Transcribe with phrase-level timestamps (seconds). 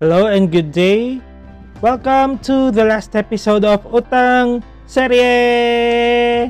[0.00, 1.20] Hello and good day.
[1.84, 6.48] Welcome to the last episode of Utang Serie.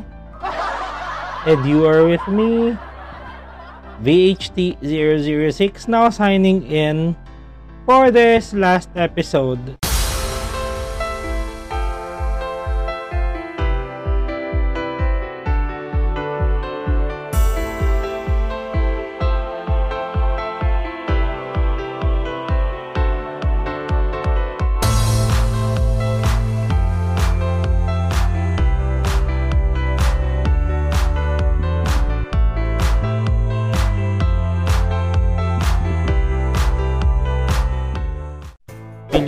[1.43, 2.79] And you are with me,
[4.07, 7.19] VHT006, now signing in
[7.91, 9.83] for this last episode.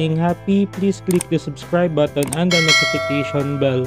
[0.03, 0.67] Feeling happy?
[0.67, 3.87] Please click the subscribe button and the notification bell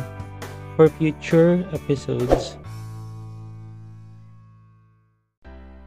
[0.79, 2.55] for future episodes.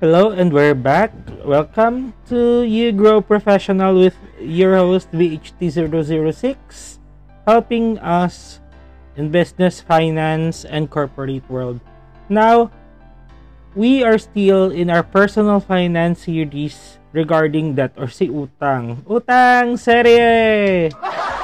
[0.04, 1.16] Hello and we're back.
[1.48, 6.98] Welcome to You Grow Professional with your host VHT006,
[7.48, 8.60] helping us
[9.16, 11.80] in business, finance, and corporate world.
[12.28, 12.70] Now,
[13.74, 19.00] we are still in our personal finance series regarding that or si utang.
[19.08, 20.92] Utang serye!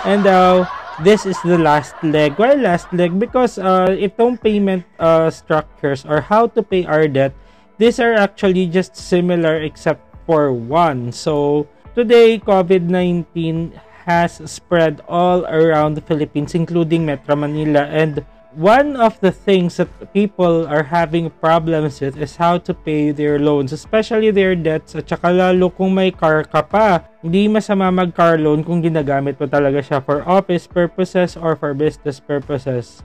[0.04, 0.68] And uh,
[1.02, 2.36] this is the last leg.
[2.36, 3.18] Why last leg?
[3.18, 7.32] Because uh, itong payment uh, structures or how to pay our debt,
[7.78, 11.12] these are actually just similar except for one.
[11.12, 17.88] So, today, COVID-19 has spread all around the Philippines, including Metro Manila.
[17.88, 23.10] And one of the things that people are having problems with is how to pay
[23.10, 27.02] their loans, especially their debts at saka lalo kung may car ka pa.
[27.22, 32.22] Hindi masama mag-car loan kung ginagamit mo talaga siya for office purposes or for business
[32.22, 33.02] purposes.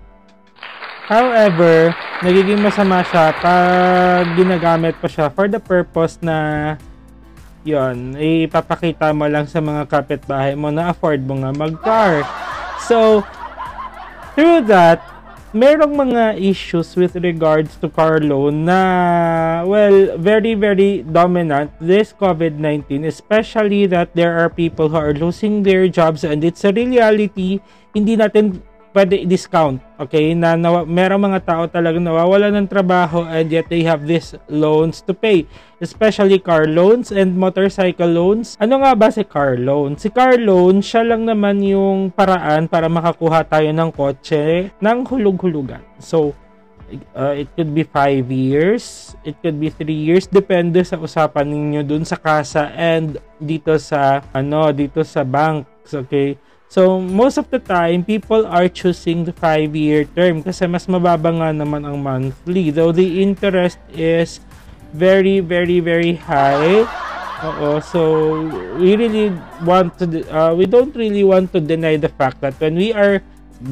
[1.09, 6.77] However, nagiging masama siya pag ginagamit pa siya for the purpose na
[7.65, 12.21] yon ipapakita mo lang sa mga kapitbahay mo na afford mo nga mag-car.
[12.85, 13.25] So,
[14.37, 15.01] through that,
[15.53, 23.05] merong mga issues with regards to car loan na, well, very, very dominant this COVID-19,
[23.05, 27.59] especially that there are people who are losing their jobs and it's a reality,
[27.93, 28.61] hindi natin
[28.93, 33.85] pwede i-discount, okay, na, na merong mga tao talagang nawawala ng trabaho and yet they
[33.85, 35.45] have these loans to pay,
[35.77, 38.57] especially car loans and motorcycle loans.
[38.57, 39.95] Ano nga ba si car loan?
[39.97, 45.81] Si car loan, siya lang naman yung paraan para makakuha tayo ng kotse ng hulug-hulugan.
[46.01, 46.33] So,
[47.13, 51.81] uh, it could be 5 years, it could be 3 years, depende sa usapan ninyo
[51.85, 56.35] dun sa kasa and dito sa, ano, dito sa banks, okay?
[56.69, 61.49] So, most of the time, people are choosing the 5-year term kasi mas mababa nga
[61.49, 62.69] naman ang monthly.
[62.69, 64.37] Though the interest is
[64.93, 66.85] very, very, very high.
[67.41, 67.99] Oo, so
[68.77, 69.33] we really
[69.65, 73.17] want to, uh, we don't really want to deny the fact that when we are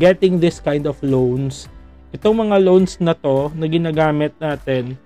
[0.01, 1.69] getting this kind of loans,
[2.17, 4.97] itong mga loans na to na ginagamit natin,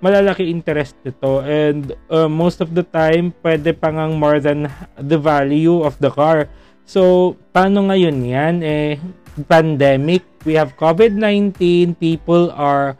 [0.00, 4.64] malalaki interest nito and uh, most of the time, pwede pang more than
[4.96, 6.48] the value of the car.
[6.84, 8.54] So, paano ngayon yan?
[8.60, 9.00] Eh,
[9.48, 12.94] pandemic, we have COVID-19, people are,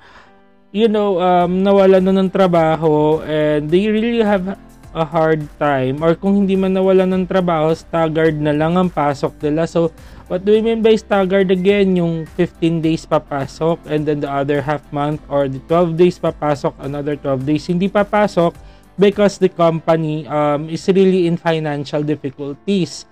[0.72, 4.56] you know, um, nawala na ng trabaho and they really have
[4.94, 9.36] a hard time or kung hindi man nawala ng trabaho, staggered na lang ang pasok
[9.44, 9.68] nila.
[9.68, 9.92] So,
[10.32, 11.94] what do we mean by staggered again?
[11.98, 16.72] Yung 15 days papasok and then the other half month or the 12 days papasok,
[16.80, 18.56] another 12 days hindi papasok
[18.96, 23.04] because the company um, is really in financial difficulties.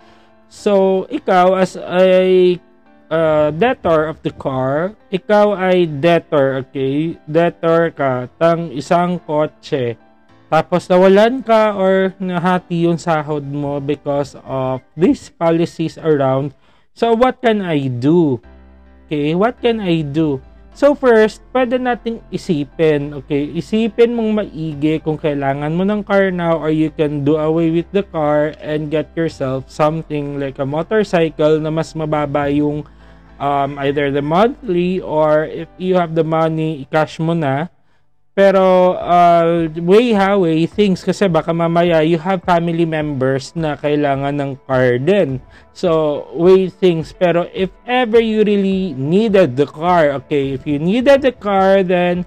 [0.52, 2.60] So, ikaw as a
[3.08, 7.16] uh, debtor of the car, ikaw ay debtor, okay?
[7.24, 9.96] Debtor ka tang isang kotse.
[10.52, 16.52] Tapos nawalan ka or nahati yung sahod mo because of these policies around.
[16.92, 18.36] So, what can I do?
[19.08, 20.44] Okay, what can I do?
[20.72, 23.44] So first, pwede nating isipin, okay?
[23.52, 27.84] Isipin mong maigi kung kailangan mo ng car now or you can do away with
[27.92, 32.88] the car and get yourself something like a motorcycle na mas mababa yung
[33.36, 37.68] um, either the monthly or if you have the money, i-cash mo na
[38.32, 44.32] pero uh, way how way things kasi baka mamaya you have family members na kailangan
[44.40, 45.36] ng car din.
[45.76, 47.12] So, way things.
[47.12, 52.24] Pero if ever you really needed the car, okay, if you needed the car, then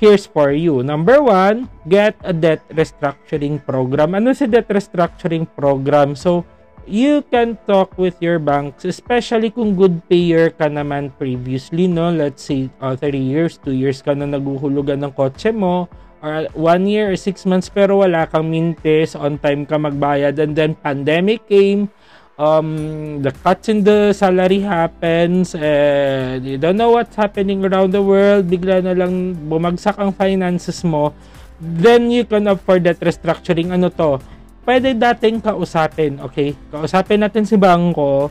[0.00, 0.80] here's for you.
[0.80, 4.16] Number one, get a debt restructuring program.
[4.16, 6.16] Ano si debt restructuring program?
[6.16, 6.48] So,
[6.86, 12.10] you can talk with your banks, especially kung good payer ka naman previously, no?
[12.10, 15.86] Let's say, uh, 3 years, 2 years ka na naguhulugan ng kotse mo,
[16.22, 20.54] or one year or six months pero wala kang mintes, on time ka magbayad and
[20.54, 21.90] then pandemic came,
[22.38, 28.00] um, the cuts in the salary happens and you don't know what's happening around the
[28.00, 31.10] world, bigla na lang bumagsak ang finances mo,
[31.58, 33.70] then you can for that restructuring.
[33.70, 34.18] Ano to?
[34.62, 36.54] Pwede dating kausapin, okay?
[36.70, 38.30] Kausapin natin si bangko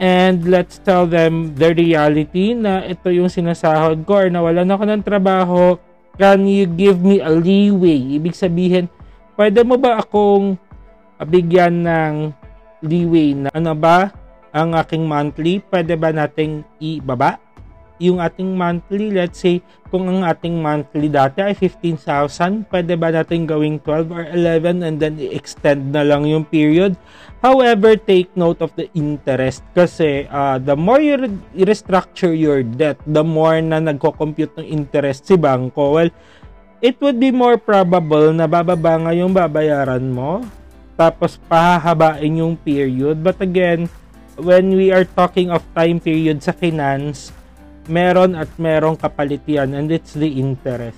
[0.00, 5.02] and let's tell them the reality na ito yung sinasahod ko or nawalan ako ng
[5.04, 5.76] trabaho,
[6.16, 8.18] can you give me a leeway?
[8.18, 8.90] Ibig sabihin,
[9.38, 10.58] pwede mo ba akong
[11.22, 12.14] bigyan ng
[12.80, 14.10] leeway na ano ba
[14.50, 15.62] ang aking monthly?
[15.62, 17.38] Pwede ba nating ibaba?
[18.00, 19.60] Yung ating monthly, let's say,
[19.92, 24.96] kung ang ating monthly dati ay 15,000, pwede ba natin gawing 12 or 11 and
[24.96, 26.96] then i-extend na lang yung period?
[27.44, 31.16] However, take note of the interest kasi uh, the more you
[31.60, 36.00] restructure your debt, the more na nagko-compute ng interest si bangko.
[36.00, 36.10] Well,
[36.80, 40.40] it would be more probable na bababa nga yung babayaran mo
[41.00, 43.24] tapos pahahabain yung period.
[43.24, 43.88] But again,
[44.36, 47.32] when we are talking of time period sa finance,
[47.90, 50.96] meron at merong kapalit yan and it's the interest.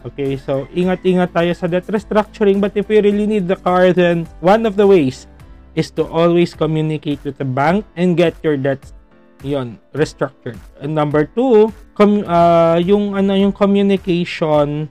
[0.00, 4.24] Okay, so ingat-ingat tayo sa debt restructuring but if we really need the car then
[4.40, 5.28] one of the ways
[5.76, 8.96] is to always communicate with the bank and get your debts
[9.42, 10.56] yon restructured.
[10.80, 14.88] And number two, com- uh, yung ano yung communication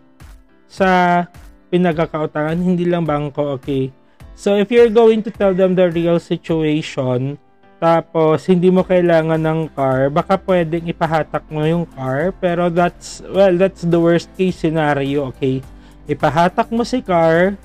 [0.69, 1.25] sa
[1.69, 3.93] pinagkakautangan hindi lang bangko, okay?
[4.33, 7.37] So if you're going to tell them the real situation,
[7.79, 13.55] tapos, hindi mo kailangan ng car, baka pwedeng ipahatak mo yung car, pero that's, well,
[13.55, 15.63] that's the worst case scenario, okay?
[16.03, 17.55] Ipahatak mo si car,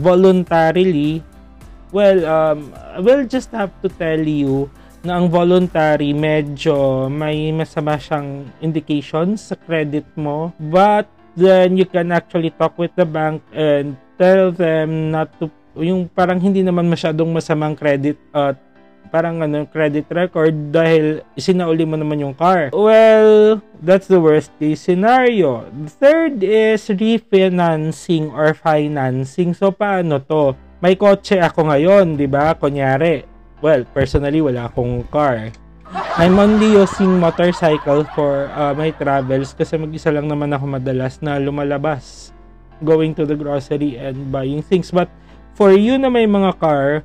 [0.00, 1.20] voluntarily,
[1.92, 2.72] well, um,
[3.04, 4.72] we'll just have to tell you
[5.04, 11.04] na ang voluntary medyo may masama siyang indications sa credit mo, but
[11.36, 16.40] then you can actually talk with the bank and tell them not to, yung parang
[16.40, 18.56] hindi naman masyadong masamang credit uh,
[19.10, 22.70] parang ano, credit record dahil isinauli mo naman yung car.
[22.70, 25.66] Well, that's the worst case scenario.
[25.68, 29.52] The third is refinancing or financing.
[29.52, 30.54] So, paano to?
[30.80, 32.56] May kotse ako ngayon, di ba?
[32.56, 33.26] Kunyari,
[33.60, 35.52] well, personally, wala akong car.
[35.90, 41.34] I'm only using motorcycle for uh, my travels kasi mag-isa lang naman ako madalas na
[41.42, 42.30] lumalabas
[42.86, 44.94] going to the grocery and buying things.
[44.94, 45.10] But
[45.58, 47.02] for you na may mga car,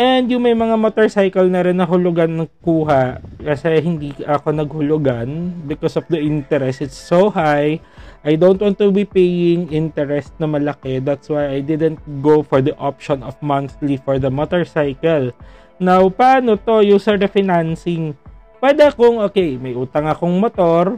[0.00, 5.52] And yung may mga motorcycle na rin na hulugan ng kuha kasi hindi ako naghulugan
[5.68, 6.80] because of the interest.
[6.80, 7.84] It's so high.
[8.24, 11.04] I don't want to be paying interest na malaki.
[11.04, 15.36] That's why I didn't go for the option of monthly for the motorcycle.
[15.76, 16.80] Now, paano to?
[16.80, 18.16] User refinancing.
[18.56, 20.96] Pwede akong, okay, may utang akong motor,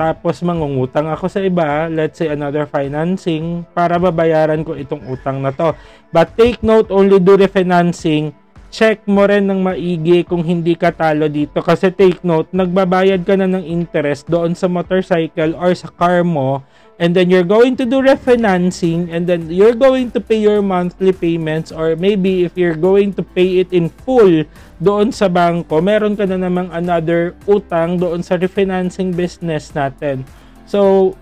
[0.00, 5.52] tapos mangungutang ako sa iba, let's say another financing, para babayaran ko itong utang na
[5.52, 5.76] to.
[6.08, 8.32] But take note, only do refinancing,
[8.72, 11.60] check mo rin ng maigi kung hindi ka talo dito.
[11.60, 16.64] Kasi take note, nagbabayad ka na ng interest doon sa motorcycle or sa car mo,
[17.00, 21.16] and then you're going to do refinancing and then you're going to pay your monthly
[21.16, 24.44] payments or maybe if you're going to pay it in full
[24.84, 30.28] doon sa bangko, meron ka na namang another utang doon sa refinancing business natin.
[30.68, 31.12] So,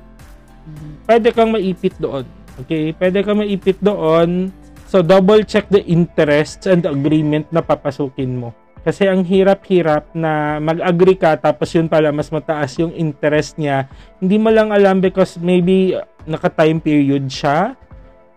[1.07, 2.27] pwede kang maipit doon.
[2.67, 2.91] Okay?
[2.99, 4.51] Pwede kang maipit doon.
[4.91, 8.51] So, double check the interest and the agreement na papasukin mo.
[8.87, 13.91] Kasi ang hirap-hirap na mag-agree ka tapos yun pala mas mataas yung interest niya.
[14.23, 17.75] Hindi mo lang alam because maybe naka-time period siya.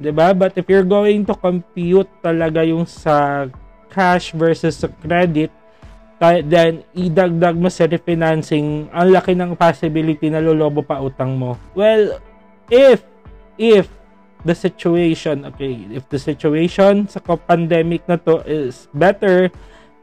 [0.02, 0.34] 'di ba?
[0.34, 3.46] But if you're going to compute talaga yung sa
[3.94, 5.54] cash versus sa credit,
[6.22, 11.54] then idagdag mo sa refinancing, ang laki ng possibility na lolobo pa utang mo.
[11.78, 12.18] Well,
[12.74, 13.06] if
[13.62, 13.86] if
[14.42, 19.54] the situation, okay, if the situation sa pandemic na to is better,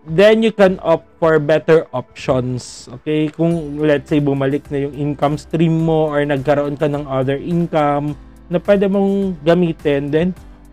[0.07, 2.87] then you can opt for better options.
[3.01, 3.33] Okay?
[3.33, 8.15] Kung let's say bumalik na yung income stream mo or nagkaroon ka ng other income
[8.49, 10.29] na pwede mong gamitin, then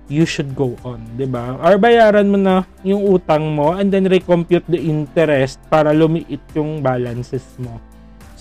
[0.05, 1.58] you should go on, 'di ba?
[1.65, 6.86] Or bayaran mo na yung utang mo and then recompute the interest para lumiit yung
[6.86, 7.82] balances mo.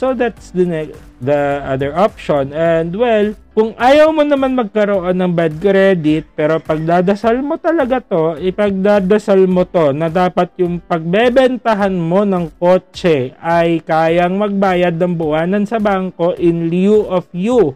[0.04, 2.52] So that's the the other option.
[2.52, 8.36] And well, kung ayaw mo naman magkaroon ng bad credit, pero pagdadasal mo talaga to,
[8.36, 15.64] ipagdadasal mo to na dapat yung pagbebentahan mo ng kotse ay kayang magbayad ng buwanan
[15.64, 17.72] sa bangko in lieu of you.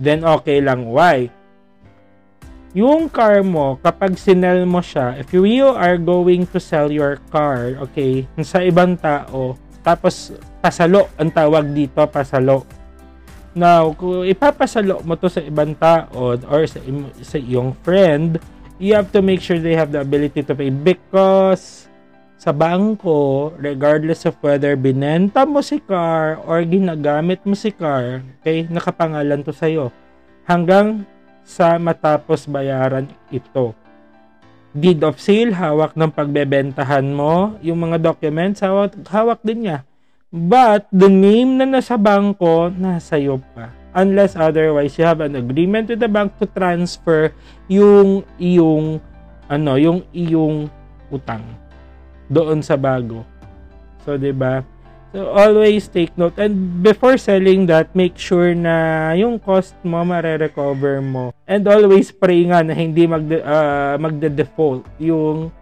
[0.00, 0.88] Then okay lang.
[0.88, 1.28] Why?
[2.72, 7.76] Yung car mo, kapag sinel mo siya, if you are going to sell your car,
[7.84, 10.32] okay, sa ibang tao, tapos
[10.62, 12.62] pasalo ang tawag dito, pasalo.
[13.52, 16.80] Now, kung ipapasalo mo to sa ibang tao or sa,
[17.20, 18.40] sa iyong friend,
[18.80, 21.84] you have to make sure they have the ability to pay because
[22.40, 28.64] sa bangko, regardless of whether binenta mo si car or ginagamit mo si car, okay,
[28.66, 29.92] nakapangalan to sa'yo.
[30.48, 31.04] Hanggang
[31.44, 33.76] sa matapos bayaran ito.
[34.72, 37.60] Deed of sale, hawak ng pagbebentahan mo.
[37.60, 39.84] Yung mga documents, hawak, hawak din niya.
[40.32, 43.68] But, the name na nasa bangko, nasa iyo pa.
[43.92, 47.36] Unless otherwise, you have an agreement with the bank to transfer
[47.68, 48.96] yung iyong,
[49.52, 50.72] ano, yung iyong
[51.12, 51.44] utang
[52.32, 53.28] doon sa bago.
[54.08, 54.64] So, 'di ba?
[55.12, 56.40] So, always take note.
[56.40, 61.36] And before selling that, make sure na yung cost mo, mare-recover mo.
[61.44, 65.52] And always pray nga na hindi magde, uh, magde-default yung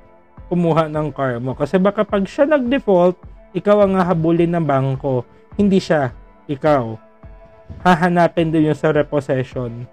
[0.46, 1.58] kumuha ng car mo.
[1.58, 3.18] Kasi baka pag siya nag-default,
[3.50, 5.26] ikaw ang hahabulin ng bangko.
[5.58, 6.14] Hindi siya,
[6.46, 6.94] ikaw.
[7.82, 9.86] Hahanapin din yung sa repossession.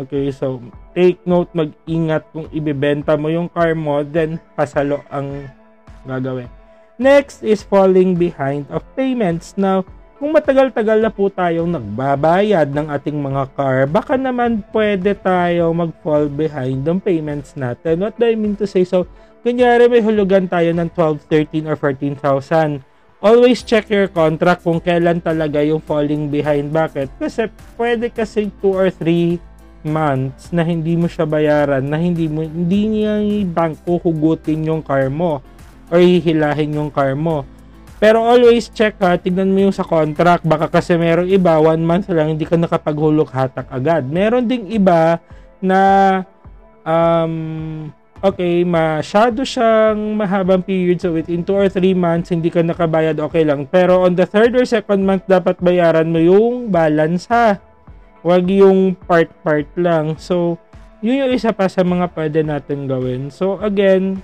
[0.00, 0.64] Okay, so
[0.96, 5.44] take note, mag-ingat kung ibibenta mo yung car mo, then pasalo ang
[6.08, 6.48] gagawin.
[7.00, 9.56] Next is falling behind of payments.
[9.56, 9.84] Now,
[10.20, 16.28] kung matagal-tagal na po tayong nagbabayad ng ating mga car, baka naman pwede tayo mag-fall
[16.28, 18.04] behind ng payments natin.
[18.04, 18.84] What do I mean to say?
[18.84, 19.08] So,
[19.40, 21.24] kunyari may hulugan tayo ng 12,
[21.64, 22.84] 13, or 14,000.
[23.20, 26.72] Always check your contract kung kailan talaga yung falling behind.
[26.72, 27.20] Bakit?
[27.20, 29.36] Kasi pwede kasi 2 or 3
[29.84, 34.84] months na hindi mo siya bayaran, na hindi mo hindi niya yung bangko hugutin yung
[34.84, 35.40] car mo
[35.88, 37.44] or hihilahin yung car mo.
[38.00, 40.40] Pero always check ha, tignan mo yung sa contract.
[40.48, 44.08] Baka kasi merong iba, one month lang, hindi ka nakapaghulog hatak agad.
[44.08, 45.20] Meron ding iba
[45.60, 45.80] na,
[46.80, 51.00] um, okay, masyado siyang mahabang period.
[51.00, 53.64] So within 2 or 3 months, hindi ka nakabayad, okay lang.
[53.68, 57.56] Pero on the third or second month, dapat bayaran mo yung balance ha.
[58.20, 60.20] Huwag yung part-part lang.
[60.20, 60.60] So,
[61.00, 63.32] yun yung isa pa sa mga pwede natin gawin.
[63.32, 64.20] So, again,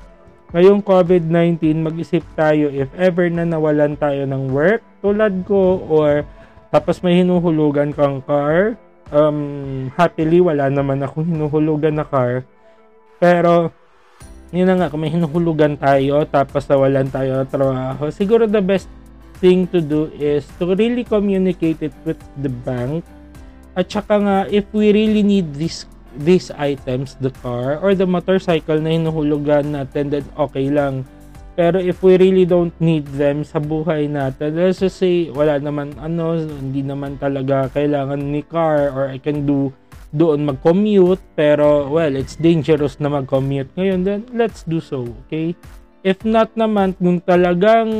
[0.52, 6.28] ngayong COVID-19, mag-isip tayo if ever na nawalan tayo ng work tulad ko or
[6.68, 8.76] tapos may hinuhulugan kang car.
[9.08, 12.44] Um, happily, wala naman akong hinuhulugan na car.
[13.16, 13.72] Pero,
[14.54, 18.86] yun na nga, kung may hinuhulugan tayo tapos nawalan tayo ng trabaho, siguro the best
[19.42, 23.02] thing to do is to really communicate it with the bank.
[23.76, 25.84] At saka nga, if we really need this
[26.16, 31.04] these items, the car or the motorcycle na hinuhulugan natin, then okay lang.
[31.56, 35.96] Pero if we really don't need them sa buhay natin, let's just say, wala naman,
[35.96, 39.72] ano, hindi naman talaga kailangan ni car or I can do
[40.16, 45.52] doon mag-commute, pero, well, it's dangerous na mag-commute ngayon, then let's do so, okay?
[46.00, 47.90] If not naman, kung talagang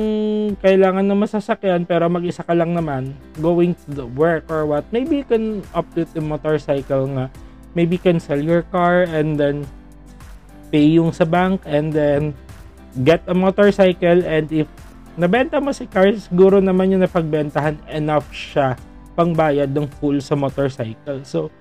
[0.65, 5.21] kailangan na masasakyan, pero mag-isa ka lang naman, going to the work or what, maybe
[5.21, 7.29] you can opt the motorcycle nga
[7.77, 9.69] maybe cancel your car and then
[10.73, 12.33] pay yung sa bank and then
[13.05, 14.65] get a motorcycle and if
[15.21, 18.81] nabenta mo si car siguro naman yung napagbentahan enough siya
[19.13, 21.53] pangbayad ng full sa motorcycle so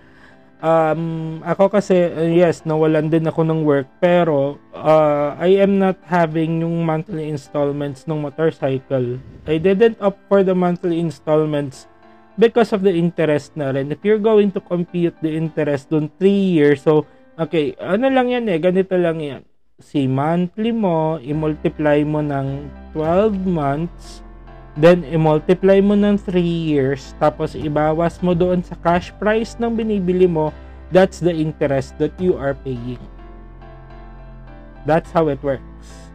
[0.59, 5.99] um, ako kasi uh, yes nawalan din ako ng work pero uh, I am not
[6.05, 11.87] having yung monthly installments ng motorcycle I didn't opt for the monthly installments
[12.37, 13.91] because of the interest na rin.
[13.91, 17.07] If you're going to compute the interest dun 3 years, so,
[17.39, 19.41] okay, ano lang yan eh, ganito lang yan.
[19.79, 24.23] Si monthly mo, i-multiply mo ng 12 months,
[24.75, 30.27] then i-multiply mo ng 3 years, tapos ibawas mo doon sa cash price ng binibili
[30.27, 30.51] mo,
[30.91, 33.01] that's the interest that you are paying.
[34.85, 36.11] That's how it works.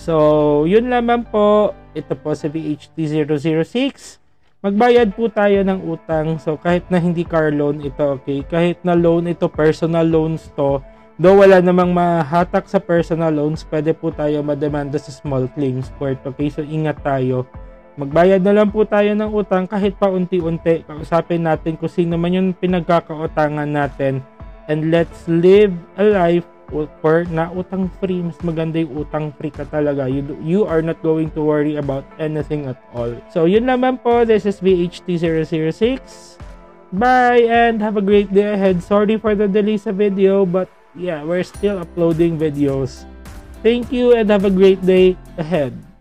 [0.00, 1.76] So, yun lamang po.
[1.92, 4.22] Ito po sa VHT006
[4.62, 6.38] magbayad po tayo ng utang.
[6.38, 8.46] So, kahit na hindi car loan ito, okay?
[8.46, 10.78] Kahit na loan ito, personal loans to,
[11.18, 16.22] though wala namang mahatak sa personal loans, pwede po tayo mademanda sa small claims court,
[16.22, 16.46] okay?
[16.48, 17.44] So, ingat tayo.
[18.00, 20.88] Magbayad na lang po tayo ng utang kahit pa unti-unti.
[20.88, 24.24] Kausapin natin kung sino man yung pinagkakautangan natin.
[24.70, 26.48] And let's live a life
[27.04, 28.24] for na utang free.
[28.24, 30.08] Mas maganda yung utang free ka talaga.
[30.08, 33.12] You, you are not going to worry about anything at all.
[33.28, 34.24] So yun naman po.
[34.24, 36.40] This is VHT006
[36.92, 38.84] bye and have a great day ahead.
[38.84, 43.08] Sorry for the delay sa video but yeah we're still uploading videos.
[43.64, 45.91] Thank you and have a great day ahead